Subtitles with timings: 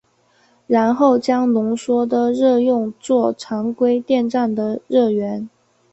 [0.65, 5.47] 然后将浓缩的热用作常规电站的热源。